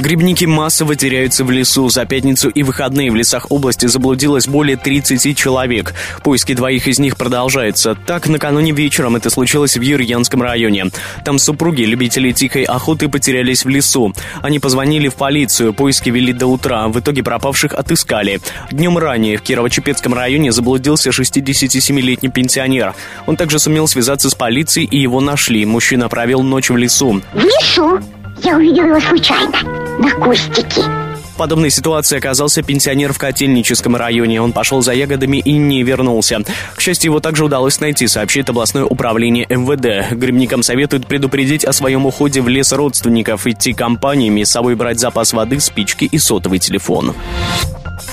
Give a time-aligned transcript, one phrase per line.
[0.00, 1.90] Грибники массово теряются в лесу.
[1.90, 5.92] За пятницу и выходные в лесах области заблудилось более 30 человек.
[6.24, 7.94] Поиски двоих из них продолжаются.
[8.06, 10.86] Так, накануне вечером это случилось в Юрьянском районе.
[11.22, 14.14] Там супруги, любители тихой охоты, потерялись в лесу.
[14.40, 16.88] Они позвонили в полицию, поиски вели до утра.
[16.88, 18.40] В итоге пропавших отыскали.
[18.70, 22.94] Днем ранее в Кирово-Чепецком районе заблудился 67-летний пенсионер.
[23.26, 25.66] Он также сумел связаться с полицией и его нашли.
[25.66, 27.20] Мужчина провел ночь в лесу.
[27.34, 28.00] В лесу?
[28.42, 29.52] Я увидел его случайно,
[30.00, 30.82] на кустике.
[31.34, 34.42] В подобной ситуации оказался пенсионер в Котельническом районе.
[34.42, 36.40] Он пошел за ягодами и не вернулся.
[36.74, 40.14] К счастью, его также удалось найти, сообщит областное управление МВД.
[40.14, 45.32] Грибникам советуют предупредить о своем уходе в лес родственников, идти компаниями, с собой брать запас
[45.32, 47.14] воды, спички и сотовый телефон.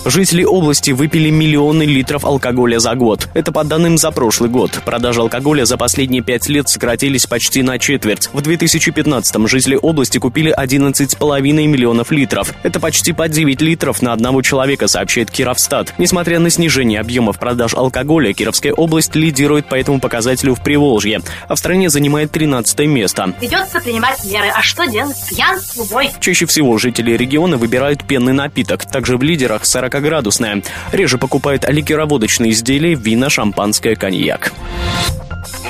[0.06, 3.28] Жители области выпили миллионы литров алкоголя за год.
[3.34, 4.72] Это по данным за прошлый год.
[4.86, 8.30] Продажи алкоголя за последние пять лет сократились почти на четверть.
[8.34, 12.54] В 2015-м жители области купили 11,5 миллионов литров.
[12.64, 15.94] Это почти по 9 литров на одного человека, сообщает Кировстат.
[15.98, 21.56] Несмотря на снижение объемов продаж алкоголя, Кировская область лидирует по этому показателю в Приволжье, а
[21.56, 23.34] в стране занимает 13 место.
[23.40, 24.48] Придется принимать меры.
[24.54, 25.18] А что делать?
[25.30, 26.10] Пьянство, бой.
[26.20, 28.86] Чаще всего жители региона выбирают пенный напиток.
[28.86, 30.64] Также в лидерах 40-градусная.
[30.92, 34.52] Реже покупают ликероводочные изделия, вина, шампанское, коньяк.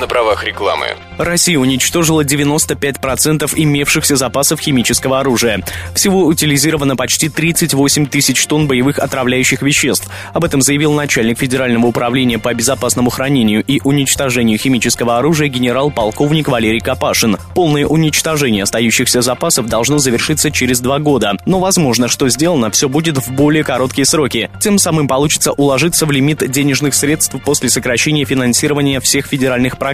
[0.00, 0.86] На правах рекламы.
[1.18, 5.64] Россия уничтожила 95% имевшихся запасов химического оружия.
[5.92, 10.08] Всего утилизировано почти 38 тысяч тонн боевых отравляющих веществ.
[10.32, 16.80] Об этом заявил начальник Федерального управления по безопасному хранению и уничтожению химического оружия генерал-полковник Валерий
[16.80, 17.36] Капашин.
[17.56, 21.36] Полное уничтожение остающихся запасов должно завершиться через два года.
[21.44, 24.48] Но возможно, что сделано все будет в более короткие сроки.
[24.60, 29.87] Тем самым получится уложиться в лимит денежных средств после сокращения финансирования всех федеральных программ.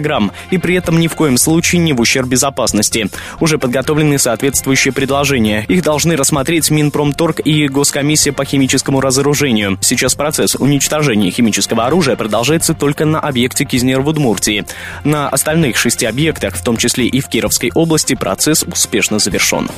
[0.51, 3.09] И при этом ни в коем случае не в ущерб безопасности.
[3.39, 5.65] Уже подготовлены соответствующие предложения.
[5.67, 9.77] Их должны рассмотреть Минпромторг и Госкомиссия по химическому разоружению.
[9.81, 14.65] Сейчас процесс уничтожения химического оружия продолжается только на объекте Кизнер в Удмуртии.
[15.03, 19.69] На остальных шести объектах, в том числе и в Кировской области, процесс успешно завершен.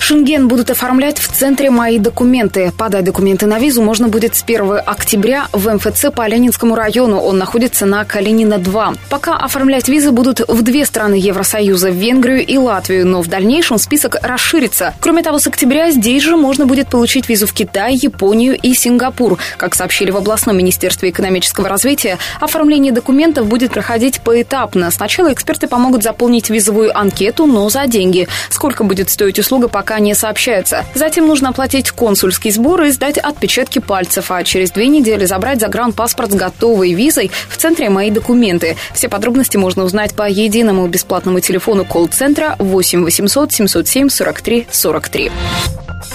[0.00, 2.72] Шенген будут оформлять в центре «Мои документы».
[2.76, 7.18] Подать документы на визу можно будет с 1 октября в МФЦ по Ленинскому району.
[7.18, 8.98] Он находится на Калинина-2.
[9.10, 14.16] Пока оформлять визы будут в две страны Евросоюза– Венгрию и Латвию, но в дальнейшем список
[14.22, 14.94] расширится.
[15.00, 19.38] Кроме того, с октября здесь же можно будет получить визу в Китай, Японию и Сингапур.
[19.56, 24.90] Как сообщили в областном министерстве экономического развития, оформление документов будет проходить поэтапно.
[24.90, 28.28] Сначала эксперты помогут заполнить визовую анкету, но за деньги.
[28.48, 30.84] Сколько будет стоить услуга, пока не сообщается.
[30.94, 36.32] Затем нужно оплатить консульский сбор и сдать отпечатки пальцев, а через две недели забрать загранпаспорт
[36.32, 38.76] с готовой визой в центре «Мои документы».
[38.92, 45.30] Все подробности можно узнать по единому бесплатному телефону колл-центра 8 800 707 43 43.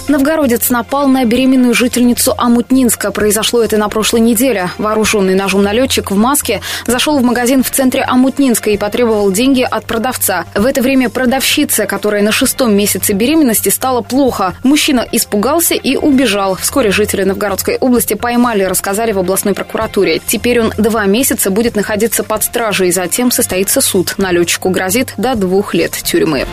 [0.07, 3.11] Новгородец напал на беременную жительницу Амутнинска.
[3.11, 4.69] Произошло это на прошлой неделе.
[4.77, 9.85] Вооруженный ножом налетчик в маске зашел в магазин в центре Амутнинска и потребовал деньги от
[9.85, 10.45] продавца.
[10.55, 14.55] В это время продавщица, которая на шестом месяце беременности, стало плохо.
[14.63, 16.55] Мужчина испугался и убежал.
[16.55, 20.21] Вскоре жители Новгородской области поймали, рассказали в областной прокуратуре.
[20.25, 24.15] Теперь он два месяца будет находиться под стражей, затем состоится суд.
[24.17, 26.45] Налетчику грозит до двух лет тюрьмы.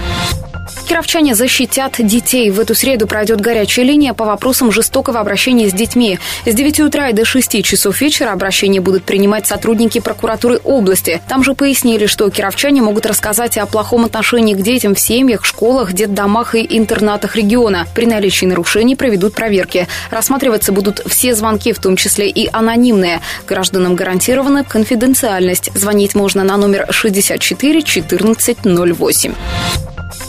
[0.91, 2.51] Кировчане защитят детей.
[2.51, 6.19] В эту среду пройдет горячая линия по вопросам жестокого обращения с детьми.
[6.45, 11.23] С 9 утра и до 6 часов вечера обращения будут принимать сотрудники прокуратуры области.
[11.29, 15.93] Там же пояснили, что кировчане могут рассказать о плохом отношении к детям в семьях, школах,
[15.93, 17.87] детдомах и интернатах региона.
[17.95, 19.87] При наличии нарушений проведут проверки.
[20.11, 23.21] Рассматриваться будут все звонки, в том числе и анонимные.
[23.47, 25.71] Гражданам гарантирована конфиденциальность.
[25.73, 29.35] Звонить можно на номер 64 14 08.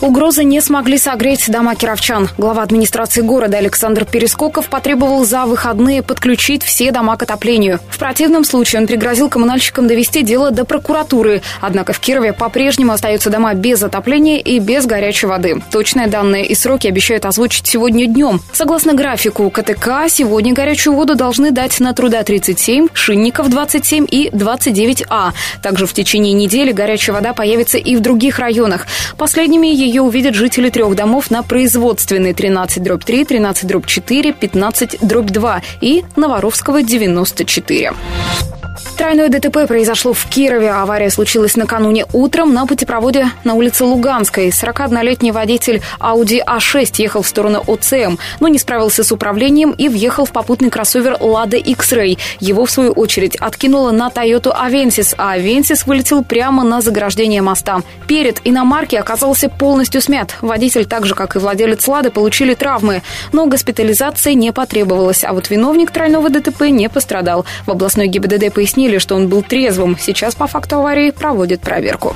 [0.02, 2.28] Угрозы не смогли согреть дома кировчан.
[2.36, 7.80] Глава администрации города Александр Перескоков потребовал за выходные подключить все дома к отоплению.
[7.88, 11.44] В противном случае он пригрозил коммунальщикам довести дело до прокуратуры.
[11.62, 15.62] Однако в Кирове по-прежнему остаются дома без отопления и без горячей воды.
[15.72, 18.42] Точные данные и сроки обещают озвучить сегодня днем.
[18.54, 25.34] Согласно графику КТК, сегодня горячую воду должны дать на труда 37, Шинников 27 и 29А.
[25.62, 28.88] Также в течение недели горячая вода появится и в других районах.
[29.16, 34.98] Последними ее увидят жители трех домов на производственной 13 дробь 3, 13 дробь 4, 15
[35.02, 37.94] дробь 2 и Новоровского 94.
[38.98, 40.70] Тройное ДТП произошло в Кирове.
[40.70, 44.50] Авария случилась накануне утром на путепроводе на улице Луганской.
[44.50, 50.26] 41-летний водитель Audi A6 ехал в сторону ОЦМ, но не справился с управлением и въехал
[50.26, 52.20] в попутный кроссовер Lada X-Ray.
[52.40, 57.82] Его, в свою очередь, откинуло на Toyota Avensis, а Avensis вылетел прямо на заграждение моста.
[58.08, 60.36] Перед иномарки оказался полностью смят.
[60.42, 63.02] Водитель, так же, как и владелец Лады, получили травмы,
[63.32, 67.46] но госпитализации не потребовалось, а вот виновник тройного ДТП не пострадал.
[67.66, 69.98] В областной ГИБДД пояснили, установили, что он был трезвым.
[70.00, 72.16] Сейчас по факту аварии проводят проверку.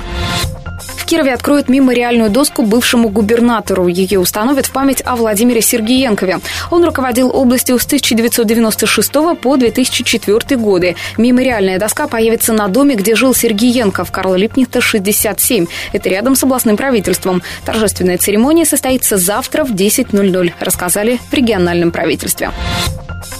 [1.06, 3.86] Кирове откроют мемориальную доску бывшему губернатору.
[3.86, 6.40] Ее установят в память о Владимире Сергеенкове.
[6.72, 10.96] Он руководил областью с 1996 по 2004 годы.
[11.16, 15.66] Мемориальная доска появится на доме, где жил Сергеенко в Карла Липнихта, 67.
[15.92, 17.40] Это рядом с областным правительством.
[17.64, 22.50] Торжественная церемония состоится завтра в 10.00, рассказали в региональном правительстве.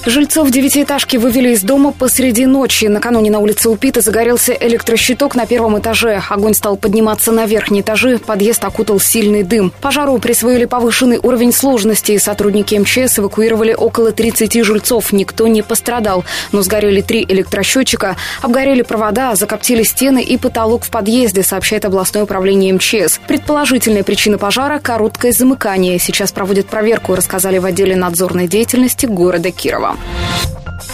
[0.09, 2.85] Жильцов девятиэтажки вывели из дома посреди ночи.
[2.85, 6.23] Накануне на улице Упита загорелся электрощиток на первом этаже.
[6.31, 8.19] Огонь стал подниматься на верхние этажи.
[8.19, 9.73] Подъезд окутал сильный дым.
[9.81, 12.19] Пожару присвоили повышенный уровень сложности.
[12.19, 15.11] Сотрудники МЧС эвакуировали около 30 жильцов.
[15.13, 16.25] Никто не пострадал.
[16.53, 18.17] Но сгорели три электросчетчика.
[18.43, 23.21] Обгорели провода, закоптили стены и потолок в подъезде, сообщает областное управление МЧС.
[23.27, 25.99] Предположительная причина пожара– короткое замыкание.
[25.99, 29.97] Сейчас проводят проверку, рассказали в отделе надзорной деятельности города Кирова.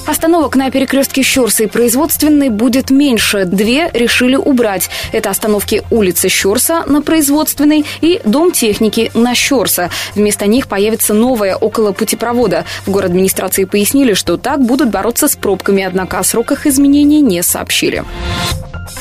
[0.06, 3.44] Остановок на перекрестке Щерса и Производственной будет меньше.
[3.44, 4.90] Две решили убрать.
[5.12, 9.90] Это остановки улицы Щерса на Производственной и Дом техники на Щерса.
[10.14, 12.64] Вместо них появится новая около путепровода.
[12.84, 17.42] В город администрации пояснили, что так будут бороться с пробками, однако о сроках изменений не
[17.42, 18.04] сообщили.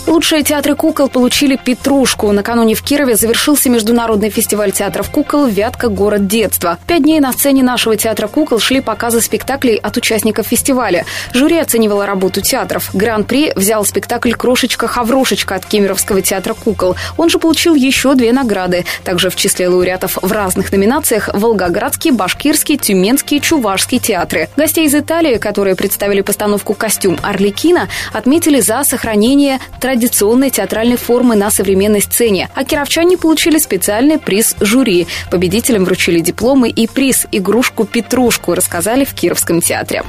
[0.07, 2.31] Лучшие театры кукол получили «Петрушку».
[2.31, 5.89] Накануне в Кирове завершился международный фестиваль театров кукол «Вятка.
[5.89, 6.78] Город детства».
[6.86, 11.06] Пять дней на сцене нашего театра кукол шли показы спектаклей от участников фестиваля.
[11.33, 12.89] Жюри оценивало работу театров.
[12.94, 16.95] Гран-при взял спектакль «Крошечка-хаврошечка» от Кемеровского театра кукол.
[17.18, 18.86] Он же получил еще две награды.
[19.04, 24.50] Также в числе лауреатов в разных номинациях Волгоградский, Башкирский, Тюменский, Чувашский театры.
[24.57, 31.50] Гостей из Италии, которые представили постановку «Костюм Орликина», отметили за сохранение традиционной театральной формы на
[31.50, 32.50] современной сцене.
[32.56, 35.07] А кировчане получили специальный приз жюри.
[35.29, 40.03] Победителям вручили дипломы и приз «Игрушку-петрушку», рассказали в Кировском театре.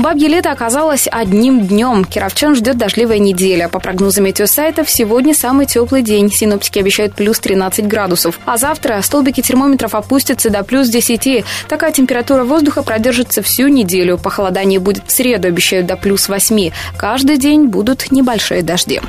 [0.00, 2.06] Бабье лето оказалось одним днем.
[2.06, 3.68] Кировчан ждет дождливая неделя.
[3.68, 6.32] По прогнозам метеосайтов, сегодня самый теплый день.
[6.32, 8.40] Синоптики обещают плюс 13 градусов.
[8.46, 11.44] А завтра столбики термометров опустятся до плюс 10.
[11.68, 14.16] Такая температура воздуха продержится всю неделю.
[14.16, 16.70] Похолодание будет в среду, обещают до плюс 8.
[16.96, 19.02] Каждый день будут небольшие дожди.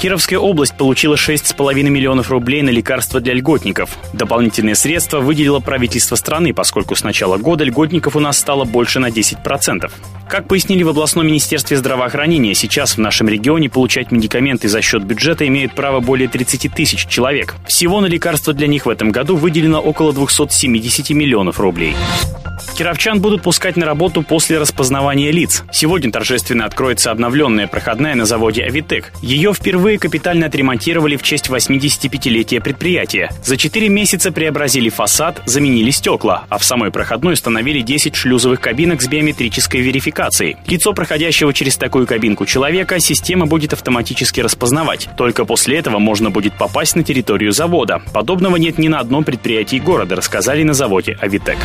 [0.00, 3.98] Кировская область получила 6,5 миллионов рублей на лекарства для льготников.
[4.12, 9.08] Дополнительные средства выделило правительство страны, поскольку с начала года льготников у нас стало больше на
[9.08, 9.90] 10%.
[10.28, 15.48] Как пояснили в областном министерстве здравоохранения, сейчас в нашем регионе получать медикаменты за счет бюджета
[15.48, 17.56] имеют право более 30 тысяч человек.
[17.66, 21.96] Всего на лекарства для них в этом году выделено около 270 миллионов рублей.
[22.76, 25.64] Кировчан будут пускать на работу после распознавания лиц.
[25.72, 29.12] Сегодня торжественно откроется обновленная проходная на заводе «Авитек».
[29.20, 33.30] Ее впервые капитально отремонтировали в честь 85-летия предприятия.
[33.42, 39.00] За 4 месяца преобразили фасад, заменили стекла, а в самой проходной установили 10 шлюзовых кабинок
[39.00, 40.56] с биометрической верификацией.
[40.66, 45.08] Лицо проходящего через такую кабинку человека система будет автоматически распознавать.
[45.16, 48.02] Только после этого можно будет попасть на территорию завода.
[48.12, 51.58] Подобного нет ни на одном предприятии города, рассказали на заводе «Авитек».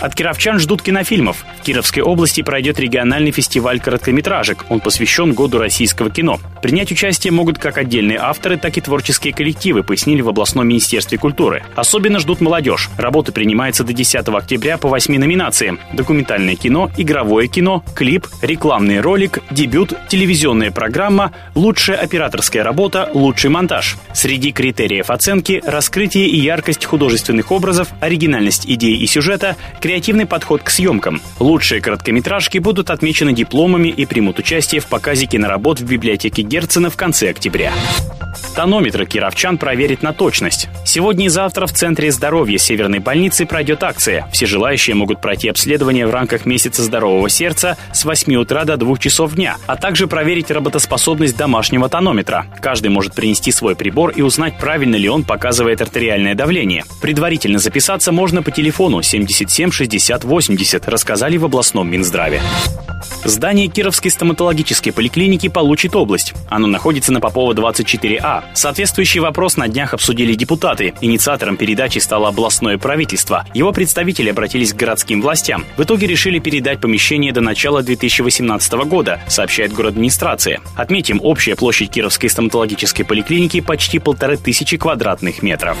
[0.00, 1.44] От кировчан ждут кинофильмов.
[1.60, 4.64] В Кировской области пройдет региональный фестиваль короткометражек.
[4.70, 6.40] Он посвящен году российского кино.
[6.62, 11.62] Принять участие могут как отдельные авторы, так и творческие коллективы, пояснили в областном министерстве культуры.
[11.74, 12.90] Особенно ждут молодежь.
[12.96, 15.78] Работа принимается до 10 октября по 8 номинациям.
[15.92, 23.96] Документальное кино, игровое кино, клип, рекламный ролик, дебют, телевизионная программа, лучшая операторская работа, лучший монтаж.
[24.12, 30.70] Среди критериев оценки– раскрытие и яркость художественных образов, оригинальность идей и сюжета, креативный подход к
[30.70, 31.20] съемкам.
[31.38, 36.96] Лучшие короткометражки будут отмечены дипломами и примут участие в показе киноработ в библиотеке Герцена в
[36.96, 37.72] конце октября.
[38.54, 40.68] Тонометры кировчан проверит на точность.
[40.84, 44.28] Сегодня и завтра в Центре здоровья Северной больницы пройдет акция.
[44.32, 48.98] Все желающие могут пройти обследование в рамках месяца здорового сердца с 8 утра до 2
[48.98, 52.46] часов дня, а также проверить работоспособность домашнего тонометра.
[52.60, 56.84] Каждый может принести свой прибор и узнать, правильно ли он показывает артериальное давление.
[57.00, 62.40] Предварительно записаться можно по телефону 77 60 80, рассказали в областном Минздраве.
[63.24, 66.34] Здание Кировской стоматологической поликлиники получит область.
[66.48, 68.39] Оно находится на Попова 24А.
[68.54, 70.94] Соответствующий вопрос на днях обсудили депутаты.
[71.00, 73.46] Инициатором передачи стало областное правительство.
[73.54, 75.64] Его представители обратились к городским властям.
[75.76, 80.60] В итоге решили передать помещение до начала 2018 года, сообщает город администрация.
[80.76, 85.76] Отметим, общая площадь Кировской стоматологической поликлиники почти полторы тысячи квадратных метров.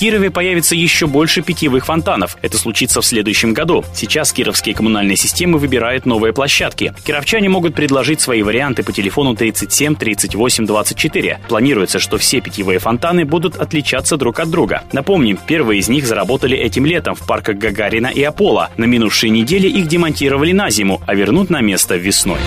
[0.00, 2.38] Кирове появится еще больше питьевых фонтанов.
[2.40, 3.84] Это случится в следующем году.
[3.94, 6.94] Сейчас кировские коммунальные системы выбирают новые площадки.
[7.04, 11.40] Кировчане могут предложить свои варианты по телефону 37 38 24.
[11.48, 14.84] Планируется, что все питьевые фонтаны будут отличаться друг от друга.
[14.92, 18.70] Напомним, первые из них заработали этим летом в парках Гагарина и Аполло.
[18.78, 22.40] На минувшей неделе их демонтировали на зиму, а вернут на место весной.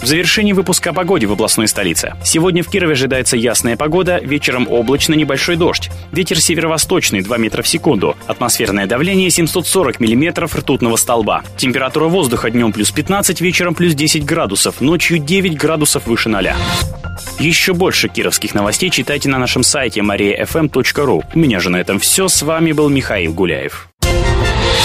[0.00, 2.14] В завершении выпуска о погоде в областной столице.
[2.24, 5.90] Сегодня в Кирове ожидается ясная погода, вечером облачно небольшой дождь.
[6.12, 8.16] Ветер северо-восточный 2 метра в секунду.
[8.28, 11.42] Атмосферное давление 740 миллиметров ртутного столба.
[11.56, 16.56] Температура воздуха днем плюс 15, вечером плюс 10 градусов, ночью 9 градусов выше ноля.
[17.40, 21.24] Еще больше кировских новостей читайте на нашем сайте mariafm.ru.
[21.34, 22.28] У меня же на этом все.
[22.28, 23.87] С вами был Михаил Гуляев.